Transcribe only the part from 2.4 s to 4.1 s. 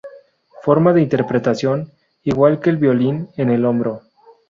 que el violín, en el hombro.